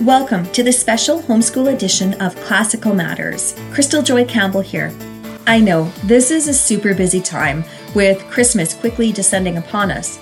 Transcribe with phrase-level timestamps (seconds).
[0.00, 3.58] Welcome to the special homeschool edition of Classical Matters.
[3.72, 4.92] Crystal Joy Campbell here.
[5.46, 7.64] I know this is a super busy time
[7.94, 10.20] with Christmas quickly descending upon us.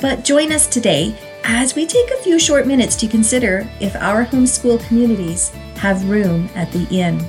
[0.00, 1.14] But join us today
[1.44, 6.48] as we take a few short minutes to consider if our homeschool communities have room
[6.54, 7.22] at the inn.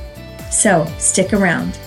[0.49, 1.77] So stick around.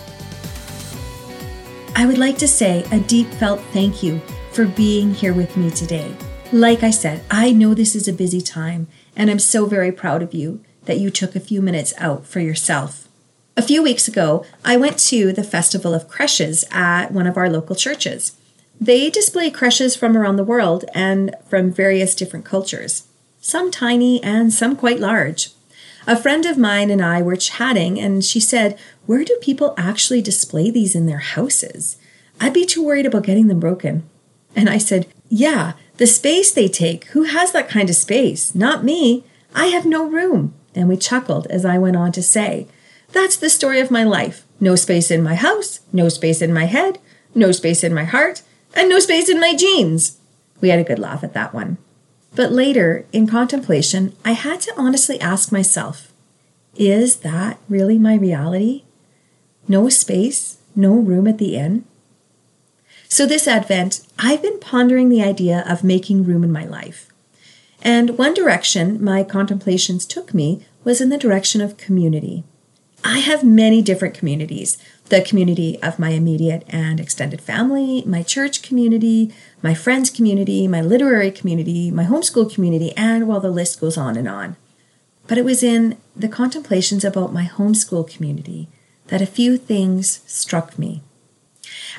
[1.97, 4.21] I would like to say a deep felt thank you
[4.53, 6.15] for being here with me today.
[6.53, 10.23] Like I said, I know this is a busy time, and I'm so very proud
[10.23, 13.09] of you that you took a few minutes out for yourself.
[13.57, 17.49] A few weeks ago, I went to the Festival of Creches at one of our
[17.49, 18.37] local churches.
[18.81, 23.07] They display creches from around the world and from various different cultures,
[23.41, 25.51] some tiny and some quite large.
[26.07, 30.21] A friend of mine and I were chatting, and she said, Where do people actually
[30.21, 31.97] display these in their houses?
[32.41, 34.03] I'd be too worried about getting them broken.
[34.57, 37.05] And I said, Yeah, the space they take.
[37.07, 38.55] Who has that kind of space?
[38.55, 39.25] Not me.
[39.55, 40.55] I have no room.
[40.75, 42.67] And we chuckled as I went on to say,
[43.13, 44.45] That's the story of my life.
[44.61, 46.99] No space in my house, no space in my head,
[47.35, 48.43] no space in my heart,
[48.75, 50.19] and no space in my jeans.
[50.61, 51.79] We had a good laugh at that one.
[52.35, 56.13] But later, in contemplation, I had to honestly ask myself
[56.77, 58.83] is that really my reality?
[59.69, 61.85] No space, no room at the inn?
[63.15, 67.13] So, this Advent, I've been pondering the idea of making room in my life.
[67.81, 72.43] And one direction my contemplations took me was in the direction of community.
[73.05, 74.79] I have many different communities
[75.11, 80.81] the community of my immediate and extended family, my church community, my friends community, my
[80.81, 84.57] literary community, my homeschool community, and well, the list goes on and on.
[85.29, 88.67] But it was in the contemplations about my homeschool community
[89.07, 91.01] that a few things struck me.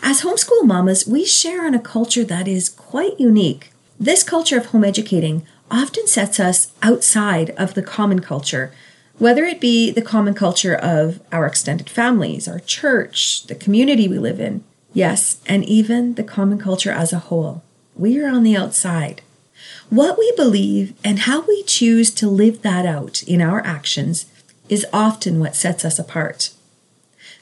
[0.01, 3.71] As homeschool mamas, we share in a culture that is quite unique.
[3.99, 8.71] This culture of home educating often sets us outside of the common culture
[9.17, 14.19] whether it be the common culture of our extended families, our church, the community we
[14.19, 14.63] live in,
[14.94, 17.63] yes, and even the common culture as a whole.
[17.95, 19.22] We are on the outside.
[19.89, 24.25] What we believe and how we choose to live that out in our actions
[24.67, 26.50] is often what sets us apart.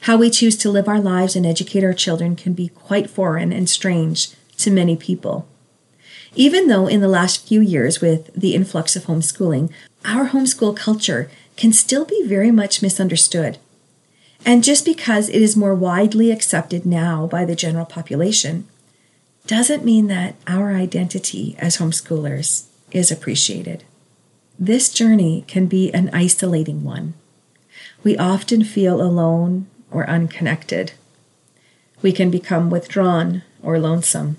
[0.04, 3.54] How we choose to live our lives and educate our children can be quite foreign
[3.54, 5.48] and strange to many people.
[6.34, 9.72] Even though in the last few years, with the influx of homeschooling,
[10.04, 13.56] our homeschool culture can still be very much misunderstood.
[14.44, 18.68] And just because it is more widely accepted now by the general population
[19.46, 23.84] doesn't mean that our identity as homeschoolers is appreciated.
[24.58, 27.14] This journey can be an isolating one.
[28.02, 30.92] We often feel alone or unconnected.
[32.02, 34.36] We can become withdrawn or lonesome.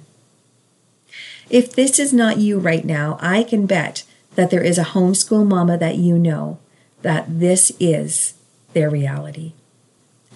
[1.50, 4.04] If this is not you right now, I can bet
[4.36, 6.60] that there is a homeschool mama that you know
[7.02, 8.34] that this is
[8.74, 9.54] their reality.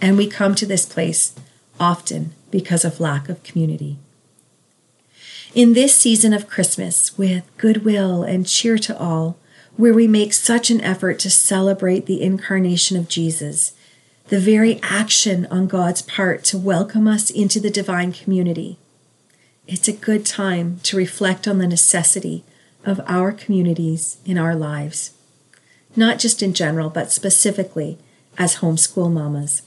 [0.01, 1.35] And we come to this place
[1.79, 3.97] often because of lack of community.
[5.55, 9.37] In this season of Christmas, with goodwill and cheer to all,
[9.77, 13.73] where we make such an effort to celebrate the incarnation of Jesus,
[14.29, 18.77] the very action on God's part to welcome us into the divine community,
[19.67, 22.43] it's a good time to reflect on the necessity
[22.85, 25.13] of our communities in our lives
[25.95, 27.97] not just in general, but specifically
[28.37, 29.61] as homeschool mamas.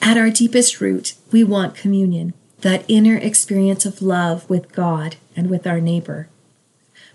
[0.00, 5.48] At our deepest root, we want communion, that inner experience of love with God and
[5.48, 6.28] with our neighbor.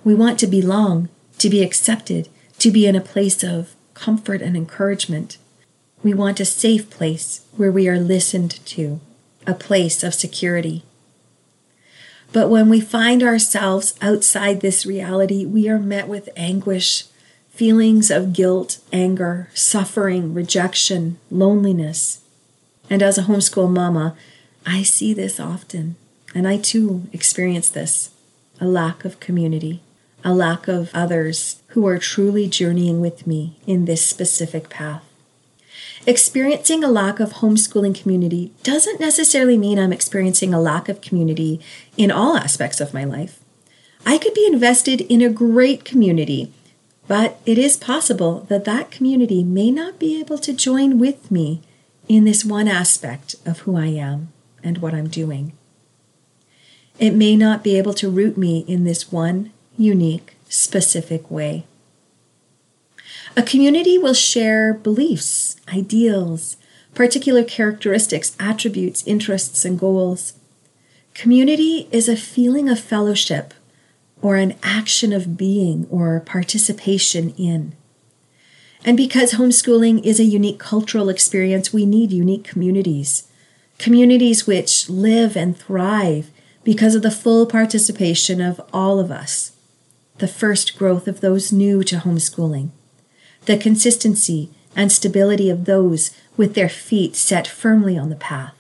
[0.03, 2.29] We want to belong, to be accepted,
[2.59, 5.37] to be in a place of comfort and encouragement.
[6.03, 9.00] We want a safe place where we are listened to,
[9.46, 10.84] a place of security.
[12.34, 17.06] But when we find ourselves outside this reality, we are met with anguish,
[17.50, 22.22] feelings of guilt, anger, suffering, rejection, loneliness.
[22.90, 24.16] And as a homeschool mama,
[24.66, 25.96] I see this often,
[26.35, 28.12] and I too experience this
[28.59, 29.81] a lack of community,
[30.23, 35.06] a lack of others who are truly journeying with me in this specific path.
[36.07, 41.59] Experiencing a lack of homeschooling community doesn't necessarily mean I'm experiencing a lack of community
[41.97, 43.39] in all aspects of my life.
[44.05, 46.51] I could be invested in a great community
[47.07, 51.61] but it is possible that that community may not be able to join with me
[52.07, 54.31] in this one aspect of who I am
[54.63, 55.53] and what I'm doing.
[56.99, 61.65] It may not be able to root me in this one unique, specific way.
[63.35, 66.58] A community will share beliefs, ideals,
[66.96, 70.34] particular characteristics, attributes, interests, and goals.
[71.14, 73.53] Community is a feeling of fellowship,
[74.22, 77.76] or an action of being or participation in.
[78.84, 83.28] And because homeschooling is a unique cultural experience, we need unique communities.
[83.78, 86.32] Communities which live and thrive
[86.64, 89.52] because of the full participation of all of us.
[90.18, 92.72] The first growth of those new to homeschooling.
[93.47, 98.53] The consistency and stability of those with their feet set firmly on the path.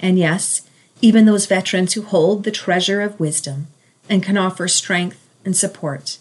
[0.00, 0.62] And yes,
[1.02, 3.66] even those veterans who hold the treasure of wisdom
[4.08, 6.16] and can offer strength and support.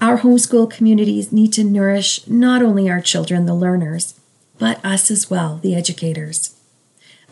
[0.00, 4.18] Our homeschool communities need to nourish not only our children, the learners,
[4.58, 6.56] but us as well, the educators.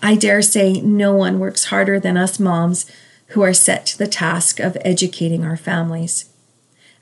[0.02, 2.84] I dare say no one works harder than us moms
[3.29, 6.26] who are set to the task of educating our families.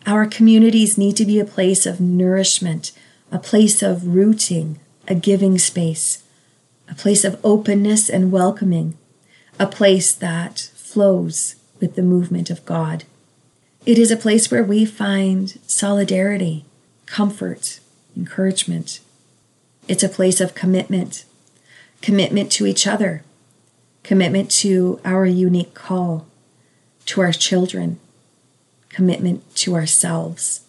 [0.07, 2.93] Our communities need to be a place of nourishment,
[3.33, 6.23] a place of rooting, a giving space,
[6.89, 8.97] a place of openness and welcoming,
[9.59, 13.03] a place that flows with the movement of God.
[13.85, 16.65] It is a place where we find solidarity,
[17.07, 17.81] comfort,
[18.17, 19.01] encouragement.
[19.89, 21.25] It's a place of commitment,
[22.01, 23.25] commitment to each other,
[24.05, 26.29] commitment to our unique call,
[27.07, 27.99] to our children,
[28.97, 30.63] commitment to ourselves.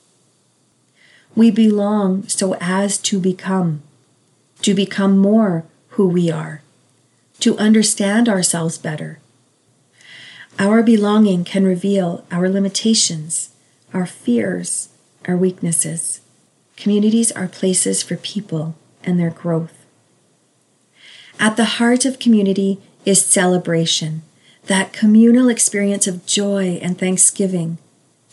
[1.33, 3.83] We belong so as to become,
[4.63, 6.61] to become more who we are,
[7.39, 9.19] to understand ourselves better.
[10.59, 13.51] Our belonging can reveal our limitations,
[13.93, 14.89] our fears,
[15.25, 16.19] our weaknesses.
[16.75, 18.75] Communities are places for people
[19.05, 19.85] and their growth.
[21.39, 24.23] At the heart of community is celebration,
[24.65, 27.77] that communal experience of joy and thanksgiving,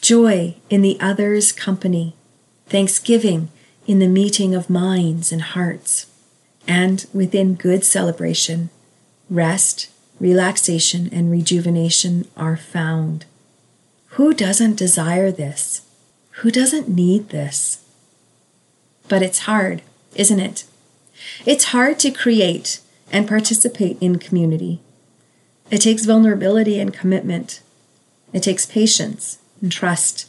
[0.05, 2.15] joy in the other's company,
[2.67, 3.49] thanksgiving
[3.87, 6.07] in the meeting of minds and hearts
[6.69, 8.69] and within good celebration,
[9.31, 9.91] rest,
[10.21, 13.25] relaxation, and rejuvenation are found.
[14.09, 15.81] Who doesn't desire this?
[16.43, 17.83] Who doesn't need this?
[19.09, 19.81] But it's hard,
[20.15, 20.65] isn't it?
[21.47, 22.81] It's hard to create
[23.11, 24.81] and participate in community.
[25.71, 27.63] It takes vulnerability and commitment.
[28.35, 30.29] It takes patience and trust.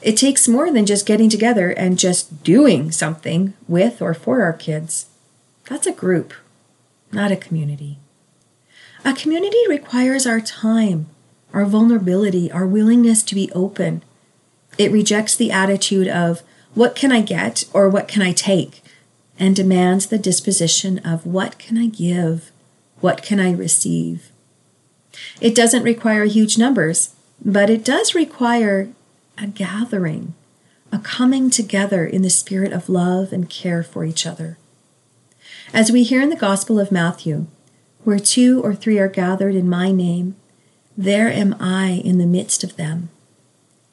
[0.00, 4.52] It takes more than just getting together and just doing something with or for our
[4.52, 5.06] kids.
[5.68, 6.34] That's a group,
[7.12, 7.98] not a community.
[9.04, 11.06] A community requires our time,
[11.52, 14.02] our vulnerability, our willingness to be open.
[14.78, 16.42] It rejects the attitude of,
[16.74, 18.82] what can I get or what can I take?
[19.38, 22.52] and demands the disposition of, what can I give?
[23.00, 24.30] What can I receive?
[25.40, 28.88] It doesn't require huge numbers, but it does require
[29.36, 30.34] a gathering,
[30.92, 34.58] a coming together in the spirit of love and care for each other.
[35.74, 37.46] As we hear in the Gospel of Matthew,
[38.04, 40.36] where two or three are gathered in my name,
[40.96, 43.08] there am I in the midst of them.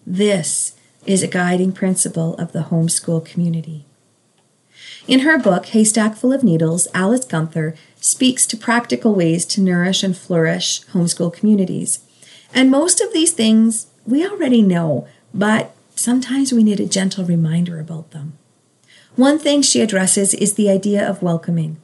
[0.05, 0.75] This
[1.05, 3.85] is a guiding principle of the homeschool community.
[5.07, 10.03] In her book, Haystack Full of Needles, Alice Gunther speaks to practical ways to nourish
[10.03, 12.01] and flourish homeschool communities.
[12.53, 17.79] And most of these things we already know, but sometimes we need a gentle reminder
[17.79, 18.33] about them.
[19.15, 21.77] One thing she addresses is the idea of welcoming.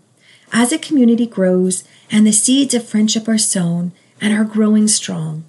[0.51, 3.91] As a community grows and the seeds of friendship are sown
[4.21, 5.43] and are growing strong,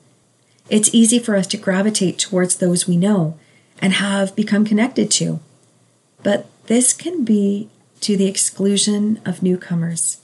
[0.69, 3.39] it's easy for us to gravitate towards those we know
[3.81, 5.39] and have become connected to.
[6.23, 7.69] But this can be
[8.01, 10.19] to the exclusion of newcomers,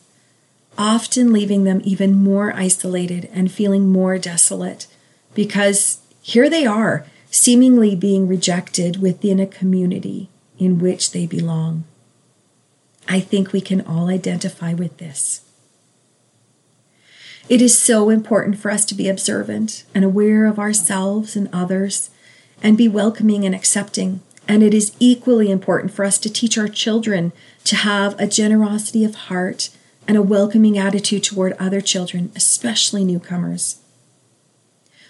[0.78, 4.86] often leaving them even more isolated and feeling more desolate
[5.34, 11.84] because here they are, seemingly being rejected within a community in which they belong.
[13.08, 15.40] I think we can all identify with this.
[17.48, 22.10] It is so important for us to be observant and aware of ourselves and others
[22.62, 24.20] and be welcoming and accepting.
[24.46, 27.32] And it is equally important for us to teach our children
[27.64, 29.70] to have a generosity of heart
[30.06, 33.80] and a welcoming attitude toward other children, especially newcomers.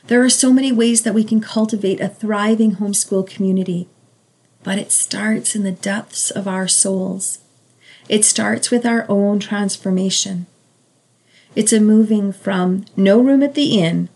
[0.07, 3.89] There are so many ways that we can cultivate a thriving homeschool community
[4.63, 7.39] but it starts in the depths of our souls.
[8.09, 10.47] It starts with our own transformation.
[11.55, 14.09] It's a moving from no room at the inn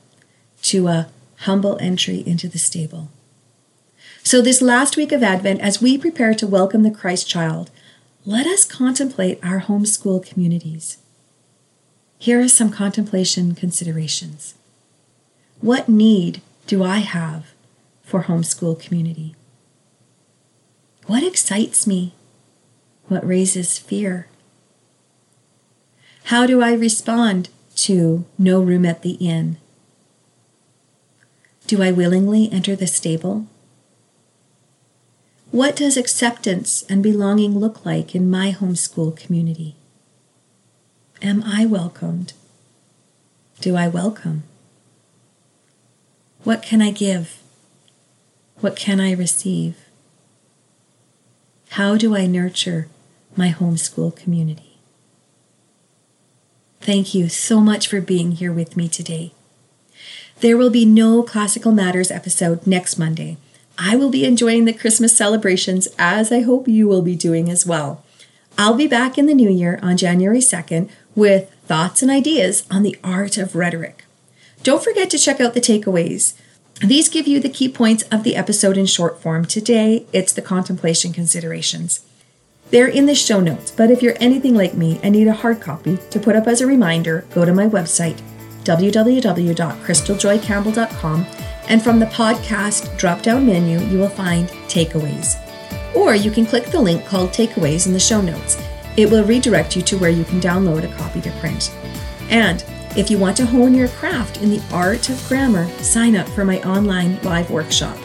[0.63, 1.09] to a
[1.41, 3.11] humble entry into the stable.
[4.23, 7.71] So, this last week of Advent, as we prepare to welcome the Christ child,
[8.29, 10.99] let us contemplate our homeschool communities.
[12.19, 14.57] Here are some contemplation considerations.
[15.61, 17.53] What need do I have
[18.03, 19.37] for homeschool community?
[21.07, 22.15] What excites me?
[23.07, 24.27] What raises fear?
[26.25, 29.57] How do I respond to no room at the inn?
[31.69, 33.47] Do I willingly enter the stable?
[35.51, 39.77] What does acceptance and belonging look like in my homeschool community?
[41.23, 42.33] Am I welcomed?
[43.61, 44.43] Do I welcome?
[46.43, 47.39] What can I give?
[48.61, 49.77] What can I receive?
[51.71, 52.89] How do I nurture
[53.37, 54.79] my homeschool community?
[56.81, 59.33] Thank you so much for being here with me today.
[60.41, 63.39] There will be no Classical Matters episode next Monday.
[63.79, 67.67] I will be enjoying the Christmas celebrations as I hope you will be doing as
[67.67, 68.03] well.
[68.59, 72.83] I'll be back in the new year on January 2nd with thoughts and ideas on
[72.83, 74.05] the art of rhetoric.
[74.63, 76.35] Don't forget to check out the takeaways.
[76.81, 79.45] These give you the key points of the episode in short form.
[79.45, 82.01] Today, it's the contemplation considerations.
[82.71, 85.61] They're in the show notes, but if you're anything like me and need a hard
[85.61, 88.21] copy to put up as a reminder, go to my website
[88.65, 91.27] www.crystaljoycampbell.com,
[91.69, 95.37] and from the podcast drop down menu, you will find takeaways.
[95.95, 98.61] Or you can click the link called Takeaways in the show notes.
[98.97, 101.75] It will redirect you to where you can download a copy to print.
[102.29, 102.65] And
[102.97, 106.45] if you want to hone your craft in the art of grammar, sign up for
[106.45, 107.97] my online live workshop.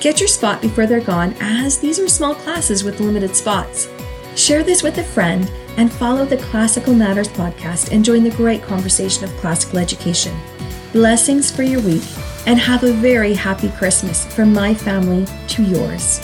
[0.00, 3.88] Get your spot before they're gone, as these are small classes with limited spots.
[4.36, 8.62] Share this with a friend and follow the Classical Matters podcast and join the great
[8.62, 10.36] conversation of classical education.
[10.92, 12.04] Blessings for your week
[12.46, 16.20] and have a very happy Christmas from my family to yours.